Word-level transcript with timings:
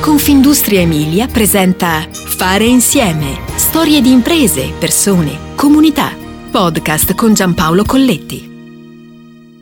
Confindustria 0.00 0.80
Emilia 0.80 1.26
presenta 1.26 2.08
Fare 2.10 2.64
insieme. 2.64 3.38
Storie 3.56 4.00
di 4.00 4.10
imprese, 4.10 4.72
persone, 4.78 5.54
comunità. 5.54 6.16
Podcast 6.50 7.14
con 7.14 7.34
Giampaolo 7.34 7.84
Colletti. 7.84 8.48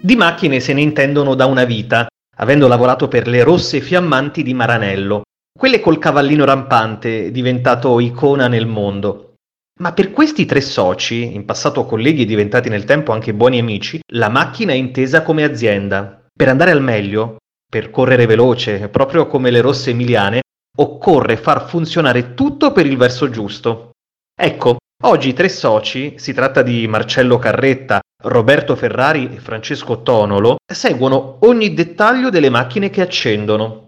Di 0.00 0.16
macchine 0.16 0.58
se 0.58 0.72
ne 0.72 0.80
intendono 0.80 1.36
da 1.36 1.46
una 1.46 1.62
vita, 1.62 2.08
avendo 2.38 2.66
lavorato 2.66 3.06
per 3.06 3.28
le 3.28 3.44
rosse 3.44 3.80
fiammanti 3.80 4.42
di 4.42 4.54
Maranello, 4.54 5.22
quelle 5.56 5.78
col 5.78 6.00
cavallino 6.00 6.44
rampante, 6.44 7.30
diventato 7.30 8.00
icona 8.00 8.48
nel 8.48 8.66
mondo. 8.66 9.34
Ma 9.78 9.92
per 9.92 10.10
questi 10.10 10.46
tre 10.46 10.60
soci, 10.60 11.32
in 11.32 11.44
passato 11.44 11.86
colleghi 11.86 12.22
e 12.22 12.26
diventati 12.26 12.68
nel 12.68 12.84
tempo 12.84 13.12
anche 13.12 13.34
buoni 13.34 13.60
amici, 13.60 14.00
la 14.12 14.28
macchina 14.28 14.72
è 14.72 14.76
intesa 14.76 15.22
come 15.22 15.44
azienda. 15.44 16.22
Per 16.36 16.48
andare 16.48 16.72
al 16.72 16.82
meglio, 16.82 17.36
per 17.74 17.90
correre 17.90 18.26
veloce, 18.26 18.88
proprio 18.88 19.26
come 19.26 19.50
le 19.50 19.60
rosse 19.60 19.90
emiliane, 19.90 20.42
occorre 20.76 21.36
far 21.36 21.68
funzionare 21.68 22.34
tutto 22.34 22.70
per 22.70 22.86
il 22.86 22.96
verso 22.96 23.28
giusto. 23.30 23.90
Ecco, 24.32 24.76
oggi 25.02 25.30
i 25.30 25.32
tre 25.32 25.48
soci, 25.48 26.14
si 26.16 26.32
tratta 26.32 26.62
di 26.62 26.86
Marcello 26.86 27.36
Carretta, 27.36 27.98
Roberto 28.26 28.76
Ferrari 28.76 29.28
e 29.34 29.40
Francesco 29.40 30.02
Tonolo, 30.02 30.58
seguono 30.72 31.38
ogni 31.40 31.74
dettaglio 31.74 32.30
delle 32.30 32.48
macchine 32.48 32.90
che 32.90 33.00
accendono. 33.00 33.86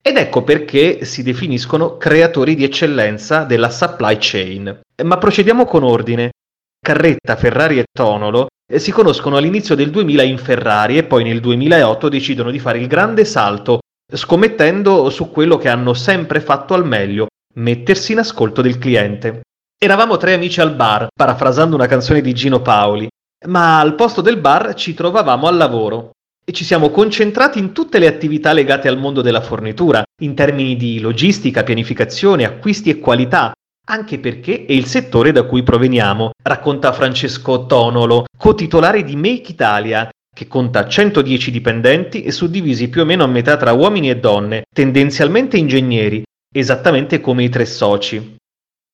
Ed 0.00 0.16
ecco 0.16 0.44
perché 0.44 1.04
si 1.04 1.24
definiscono 1.24 1.96
creatori 1.96 2.54
di 2.54 2.62
eccellenza 2.62 3.42
della 3.42 3.70
supply 3.70 4.16
chain. 4.20 4.80
Ma 5.02 5.18
procediamo 5.18 5.64
con 5.64 5.82
ordine. 5.82 6.30
Carretta, 6.78 7.34
Ferrari 7.34 7.80
e 7.80 7.86
Tonolo 7.90 8.46
si 8.66 8.92
conoscono 8.92 9.36
all'inizio 9.36 9.74
del 9.74 9.90
2000 9.90 10.22
in 10.22 10.38
Ferrari 10.38 10.96
e 10.96 11.04
poi 11.04 11.22
nel 11.22 11.40
2008 11.40 12.08
decidono 12.08 12.50
di 12.50 12.58
fare 12.58 12.78
il 12.78 12.86
grande 12.86 13.24
salto, 13.24 13.80
scommettendo 14.12 15.10
su 15.10 15.30
quello 15.30 15.58
che 15.58 15.68
hanno 15.68 15.92
sempre 15.92 16.40
fatto 16.40 16.74
al 16.74 16.86
meglio, 16.86 17.26
mettersi 17.54 18.12
in 18.12 18.18
ascolto 18.18 18.62
del 18.62 18.78
cliente. 18.78 19.42
Eravamo 19.78 20.16
tre 20.16 20.32
amici 20.32 20.60
al 20.60 20.74
bar, 20.74 21.08
parafrasando 21.14 21.76
una 21.76 21.86
canzone 21.86 22.20
di 22.20 22.32
Gino 22.32 22.62
Paoli, 22.62 23.08
ma 23.46 23.80
al 23.80 23.94
posto 23.94 24.22
del 24.22 24.38
bar 24.38 24.74
ci 24.74 24.94
trovavamo 24.94 25.46
al 25.46 25.56
lavoro 25.56 26.12
e 26.42 26.52
ci 26.52 26.64
siamo 26.64 26.90
concentrati 26.90 27.58
in 27.58 27.72
tutte 27.72 27.98
le 27.98 28.06
attività 28.06 28.52
legate 28.52 28.88
al 28.88 28.98
mondo 28.98 29.20
della 29.20 29.40
fornitura, 29.42 30.02
in 30.22 30.34
termini 30.34 30.76
di 30.76 31.00
logistica, 31.00 31.62
pianificazione, 31.62 32.44
acquisti 32.44 32.90
e 32.90 32.98
qualità, 32.98 33.52
anche 33.86 34.18
perché 34.18 34.64
è 34.64 34.72
il 34.72 34.86
settore 34.86 35.32
da 35.32 35.42
cui 35.44 35.62
proveniamo, 35.62 36.30
racconta 36.42 36.92
Francesco 36.92 37.66
Tonolo, 37.66 38.24
co-titolare 38.36 39.04
di 39.04 39.16
Make 39.16 39.52
Italia, 39.52 40.08
che 40.34 40.48
conta 40.48 40.88
110 40.88 41.50
dipendenti 41.50 42.22
e 42.22 42.32
suddivisi 42.32 42.88
più 42.88 43.02
o 43.02 43.04
meno 43.04 43.24
a 43.24 43.28
metà 43.28 43.56
tra 43.56 43.72
uomini 43.72 44.10
e 44.10 44.18
donne, 44.18 44.64
tendenzialmente 44.74 45.56
ingegneri, 45.56 46.22
esattamente 46.52 47.20
come 47.20 47.44
i 47.44 47.48
tre 47.48 47.66
soci. 47.66 48.36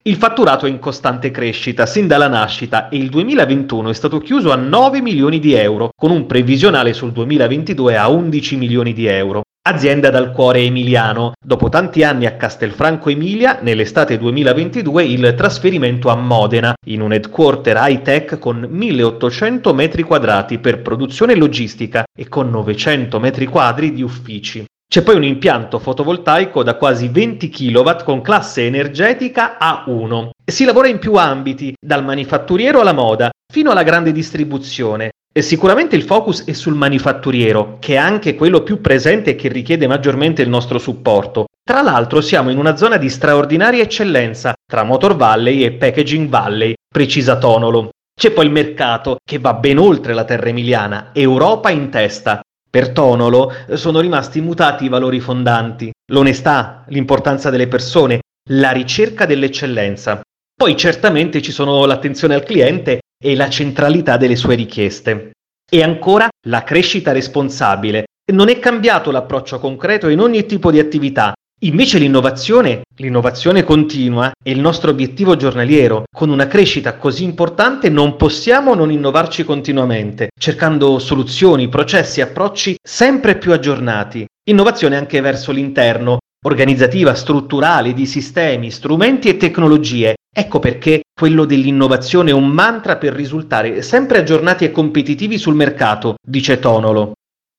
Il 0.03 0.17
fatturato 0.17 0.67
è 0.67 0.71
in 0.71 0.79
costante 0.79 1.31
crescita 1.31 1.85
sin 1.85 2.07
dalla 2.07 2.29
nascita 2.29 2.89
e 2.89 2.97
il 2.97 3.11
2021 3.11 3.91
è 3.91 3.95
stato 3.95 4.19
chiuso 4.19 4.51
a 4.51 4.57
9 4.57 5.03
milioni 5.03 5.39
di 5.39 5.53
euro, 5.53 5.91
con 5.95 6.11
un 6.11 6.27
previsionale 6.27 6.95
sul 6.95 7.13
2022 7.13 7.97
a 7.97 8.09
11 8.09 8.57
milioni 8.57 8.93
di 8.93 9.07
euro. 9.07 9.43
Azienda 9.73 10.11
dal 10.11 10.33
cuore 10.33 10.63
emiliano. 10.63 11.35
Dopo 11.41 11.69
tanti 11.69 12.03
anni 12.03 12.27
a 12.27 12.35
Castelfranco 12.35 13.09
Emilia, 13.09 13.61
nell'estate 13.63 14.19
2022 14.19 15.05
il 15.05 15.35
trasferimento 15.37 16.09
a 16.09 16.17
Modena, 16.17 16.75
in 16.87 17.01
un 17.01 17.13
headquarter 17.13 17.77
high-tech 17.79 18.41
con 18.41 18.67
1800 18.69 19.73
metri 19.73 20.03
quadrati 20.03 20.59
per 20.59 20.83
produzione 20.83 21.37
logistica 21.37 22.05
e 22.13 22.27
con 22.29 22.51
900 22.51 23.21
metri 23.21 23.47
quadri 23.47 23.93
di 23.93 24.03
uffici. 24.03 24.65
C'è 24.91 25.03
poi 25.03 25.15
un 25.15 25.23
impianto 25.23 25.79
fotovoltaico 25.79 26.65
da 26.65 26.75
quasi 26.75 27.07
20 27.07 27.49
kW 27.49 28.03
con 28.03 28.23
classe 28.23 28.67
energetica 28.67 29.57
A1. 29.57 30.31
Si 30.45 30.65
lavora 30.65 30.89
in 30.89 30.99
più 30.99 31.15
ambiti, 31.15 31.73
dal 31.81 32.05
manifatturiero 32.05 32.81
alla 32.81 32.93
moda, 32.93 33.31
fino 33.47 33.71
alla 33.71 33.85
grande 33.85 34.11
distribuzione, 34.11 35.13
e 35.33 35.43
sicuramente 35.43 35.95
il 35.95 36.03
focus 36.03 36.45
è 36.45 36.53
sul 36.53 36.75
manifatturiero, 36.75 37.77
che 37.79 37.95
è 37.95 37.99
anche 37.99 38.35
quello 38.35 38.63
più 38.63 38.81
presente 38.81 39.31
e 39.31 39.35
che 39.37 39.49
richiede 39.49 39.87
maggiormente 39.87 40.43
il 40.43 40.49
nostro 40.49 40.79
supporto. 40.79 41.47
Tra 41.63 41.83
l'altro 41.83 42.21
siamo 42.21 42.51
in 42.51 42.59
una 42.59 42.77
zona 42.77 42.97
di 42.97 43.09
straordinaria 43.09 43.83
eccellenza, 43.83 44.55
tra 44.67 44.83
Motor 44.83 45.15
Valley 45.15 45.63
e 45.63 45.73
Packaging 45.73 46.29
Valley, 46.29 46.75
precisa 46.89 47.39
Tonolo. 47.39 47.91
C'è 48.21 48.33
poi 48.33 48.47
il 48.47 48.51
mercato, 48.51 49.19
che 49.25 49.39
va 49.39 49.55
ben 49.55 49.79
oltre 49.79 50.15
la 50.15 50.25
terra 50.25 50.49
emiliana, 50.49 51.11
Europa 51.13 51.71
in 51.71 51.91
testa. 51.91 52.41
Per 52.69 52.91
Tonolo 52.91 53.53
sono 53.75 54.01
rimasti 54.01 54.41
mutati 54.41 54.85
i 54.85 54.89
valori 54.89 55.21
fondanti, 55.21 55.91
l'onestà, 56.13 56.85
l'importanza 56.89 57.51
delle 57.51 57.69
persone, 57.69 58.21
la 58.51 58.73
ricerca 58.73 59.27
dell'eccellenza. 59.27 60.21
Poi 60.55 60.77
certamente 60.77 61.41
ci 61.41 61.53
sono 61.53 61.85
l'attenzione 61.87 62.35
al 62.35 62.43
cliente 62.43 62.99
e 63.23 63.37
la 63.37 63.51
centralità 63.51 64.17
delle 64.17 64.37
sue 64.37 64.55
richieste. 64.55 65.33
E 65.71 65.83
ancora 65.83 66.29
la 66.47 66.65
crescita 66.65 67.13
responsabile. 67.13 68.07
Non 68.33 68.49
è 68.49 68.59
cambiato 68.59 69.11
l'approccio 69.11 69.59
concreto 69.59 70.09
in 70.09 70.21
ogni 70.21 70.47
tipo 70.47 70.71
di 70.71 70.79
attività. 70.79 71.33
Invece 71.63 71.99
l'innovazione, 71.99 72.85
l'innovazione 72.97 73.65
continua, 73.65 74.33
è 74.43 74.49
il 74.49 74.61
nostro 74.61 74.91
obiettivo 74.91 75.37
giornaliero. 75.37 76.05
Con 76.11 76.31
una 76.31 76.47
crescita 76.47 76.97
così 76.97 77.25
importante 77.25 77.91
non 77.91 78.17
possiamo 78.17 78.75
non 78.75 78.91
innovarci 78.91 79.45
continuamente, 79.45 80.31
cercando 80.41 80.99
soluzioni, 80.99 81.69
processi, 81.69 82.23
approcci 82.23 82.77
sempre 82.83 83.37
più 83.37 83.53
aggiornati. 83.53 84.25
Innovazione 84.49 84.97
anche 84.97 85.21
verso 85.21 85.53
l'interno, 85.53 86.19
organizzativa, 86.43 87.15
strutturale, 87.15 87.93
di 87.93 88.07
sistemi, 88.07 88.71
strumenti 88.71 89.29
e 89.29 89.37
tecnologie. 89.37 90.15
Ecco 90.33 90.59
perché 90.59 91.03
quello 91.13 91.45
dell'innovazione 91.45 92.31
è 92.31 92.35
un 92.35 92.49
mantra 92.49 92.97
per 92.97 93.13
risultare 93.13 93.83
sempre 93.83 94.19
aggiornati 94.19 94.65
e 94.65 94.71
competitivi 94.71 95.39
sul 95.39 95.55
mercato, 95.55 96.15
dice 96.27 96.59
Tonolo. 96.59 97.13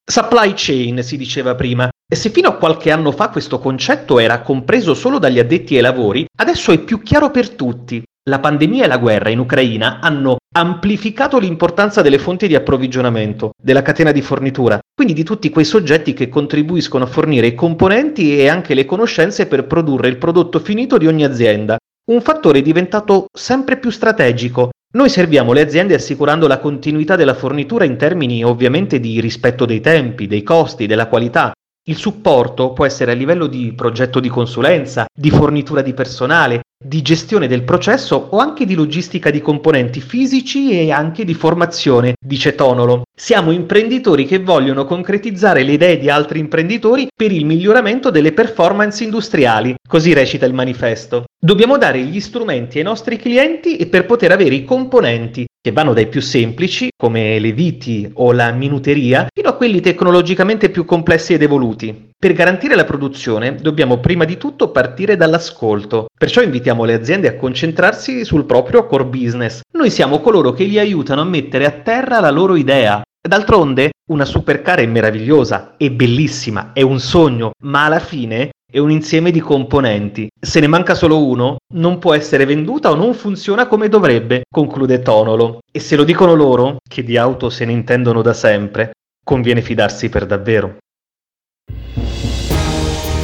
Supply 0.03 0.53
chain 0.55 1.03
si 1.03 1.15
diceva 1.15 1.53
prima, 1.53 1.89
e 2.11 2.15
se 2.15 2.29
fino 2.31 2.49
a 2.49 2.55
qualche 2.55 2.91
anno 2.91 3.11
fa 3.11 3.29
questo 3.29 3.59
concetto 3.59 4.19
era 4.19 4.41
compreso 4.41 4.93
solo 4.93 5.19
dagli 5.19 5.39
addetti 5.39 5.75
ai 5.75 5.81
lavori, 5.81 6.25
adesso 6.39 6.71
è 6.71 6.79
più 6.79 7.01
chiaro 7.01 7.29
per 7.29 7.51
tutti. 7.51 8.03
La 8.29 8.39
pandemia 8.39 8.85
e 8.85 8.87
la 8.87 8.97
guerra 8.97 9.29
in 9.29 9.39
Ucraina 9.39 9.99
hanno 10.01 10.37
amplificato 10.53 11.39
l'importanza 11.39 12.01
delle 12.01 12.19
fonti 12.19 12.47
di 12.47 12.55
approvvigionamento, 12.55 13.51
della 13.61 13.81
catena 13.81 14.11
di 14.11 14.21
fornitura, 14.21 14.79
quindi 14.93 15.13
di 15.13 15.23
tutti 15.23 15.49
quei 15.49 15.63
soggetti 15.63 16.13
che 16.13 16.27
contribuiscono 16.27 17.05
a 17.05 17.07
fornire 17.07 17.47
i 17.47 17.55
componenti 17.55 18.37
e 18.37 18.49
anche 18.49 18.73
le 18.73 18.85
conoscenze 18.85 19.47
per 19.47 19.65
produrre 19.65 20.09
il 20.09 20.17
prodotto 20.17 20.59
finito 20.59 20.97
di 20.97 21.07
ogni 21.07 21.23
azienda. 21.23 21.77
Un 22.11 22.21
fattore 22.21 22.61
diventato 22.61 23.27
sempre 23.31 23.77
più 23.77 23.89
strategico. 23.89 24.71
Noi 24.93 25.07
serviamo 25.07 25.53
le 25.53 25.61
aziende 25.61 25.93
assicurando 25.93 26.47
la 26.47 26.59
continuità 26.59 27.15
della 27.15 27.33
fornitura 27.33 27.85
in 27.85 27.95
termini 27.95 28.43
ovviamente 28.43 28.99
di 28.99 29.21
rispetto 29.21 29.65
dei 29.65 29.79
tempi, 29.79 30.27
dei 30.27 30.43
costi, 30.43 30.85
della 30.85 31.07
qualità, 31.07 31.53
il 31.85 31.95
supporto 31.95 32.73
può 32.73 32.85
essere 32.85 33.11
a 33.11 33.15
livello 33.15 33.47
di 33.47 33.73
progetto 33.73 34.19
di 34.19 34.29
consulenza, 34.29 35.05
di 35.11 35.31
fornitura 35.31 35.81
di 35.81 35.93
personale, 35.93 36.61
di 36.81 37.01
gestione 37.01 37.47
del 37.47 37.63
processo 37.63 38.27
o 38.31 38.37
anche 38.37 38.65
di 38.65 38.73
logistica 38.73 39.29
di 39.29 39.41
componenti 39.41 40.01
fisici 40.01 40.71
e 40.71 40.91
anche 40.91 41.23
di 41.23 41.33
formazione, 41.33 42.13
dice 42.19 42.55
Tonolo. 42.55 43.03
Siamo 43.15 43.51
imprenditori 43.51 44.25
che 44.25 44.39
vogliono 44.39 44.85
concretizzare 44.85 45.63
le 45.63 45.73
idee 45.73 45.99
di 45.99 46.09
altri 46.09 46.39
imprenditori 46.39 47.07
per 47.15 47.31
il 47.31 47.45
miglioramento 47.45 48.09
delle 48.09 48.31
performance 48.31 49.03
industriali, 49.03 49.75
così 49.87 50.13
recita 50.13 50.45
il 50.45 50.53
manifesto. 50.53 51.25
Dobbiamo 51.39 51.77
dare 51.77 51.99
gli 52.01 52.19
strumenti 52.19 52.79
ai 52.79 52.83
nostri 52.83 53.17
clienti 53.17 53.85
per 53.85 54.05
poter 54.05 54.31
avere 54.31 54.55
i 54.55 54.63
componenti 54.63 55.45
che 55.61 55.71
vanno 55.71 55.93
dai 55.93 56.07
più 56.07 56.21
semplici, 56.21 56.89
come 56.97 57.37
le 57.37 57.51
viti 57.51 58.09
o 58.15 58.31
la 58.31 58.51
minuteria, 58.51 59.27
fino 59.31 59.49
a 59.49 59.53
quelli 59.53 59.79
tecnologicamente 59.79 60.71
più 60.71 60.85
complessi 60.85 61.33
ed 61.33 61.43
evoluti. 61.43 62.09
Per 62.17 62.33
garantire 62.33 62.75
la 62.75 62.83
produzione 62.83 63.55
dobbiamo 63.55 63.99
prima 63.99 64.25
di 64.25 64.37
tutto 64.37 64.71
partire 64.71 65.15
dall'ascolto, 65.15 66.07
perciò 66.17 66.41
invitiamo 66.41 66.83
le 66.83 66.95
aziende 66.95 67.27
a 67.27 67.35
concentrarsi 67.35 68.25
sul 68.25 68.45
proprio 68.45 68.87
core 68.87 69.05
business. 69.05 69.61
Noi 69.73 69.91
siamo 69.91 70.19
coloro 70.19 70.51
che 70.51 70.63
li 70.63 70.79
aiutano 70.79 71.21
a 71.21 71.25
mettere 71.25 71.65
a 71.65 71.71
terra 71.71 72.19
la 72.19 72.31
loro 72.31 72.55
idea. 72.55 73.03
D'altronde, 73.21 73.91
una 74.09 74.25
supercar 74.25 74.79
è 74.79 74.85
meravigliosa, 74.87 75.75
è 75.77 75.91
bellissima, 75.91 76.71
è 76.73 76.81
un 76.81 76.99
sogno, 76.99 77.51
ma 77.63 77.85
alla 77.85 77.99
fine 77.99 78.49
è 78.71 78.79
un 78.79 78.89
insieme 78.89 79.31
di 79.31 79.41
componenti. 79.41 80.29
Se 80.39 80.61
ne 80.61 80.67
manca 80.67 80.95
solo 80.95 81.23
uno, 81.23 81.57
non 81.73 81.99
può 81.99 82.13
essere 82.13 82.45
venduta 82.45 82.89
o 82.89 82.95
non 82.95 83.13
funziona 83.13 83.67
come 83.67 83.89
dovrebbe, 83.89 84.43
conclude 84.49 85.01
Tonolo. 85.01 85.59
E 85.71 85.79
se 85.79 85.97
lo 85.97 86.05
dicono 86.05 86.33
loro, 86.33 86.77
che 86.87 87.03
di 87.03 87.17
auto 87.17 87.49
se 87.49 87.65
ne 87.65 87.73
intendono 87.73 88.21
da 88.21 88.33
sempre, 88.33 88.91
conviene 89.23 89.61
fidarsi 89.61 90.07
per 90.07 90.25
davvero. 90.25 90.77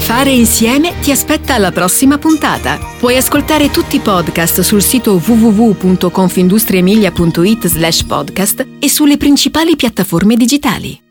Fare 0.07 0.31
insieme 0.31 0.97
ti 1.01 1.11
aspetta 1.11 1.53
alla 1.53 1.71
prossima 1.71 2.17
puntata. 2.17 2.79
Puoi 2.97 3.17
ascoltare 3.17 3.69
tutti 3.69 3.97
i 3.97 3.99
podcast 3.99 4.61
sul 4.61 4.81
sito 4.81 5.21
www.confindustriemilia.it 5.25 7.67
slash 7.67 8.03
podcast 8.03 8.65
e 8.79 8.89
sulle 8.89 9.17
principali 9.17 9.75
piattaforme 9.75 10.35
digitali. 10.35 11.06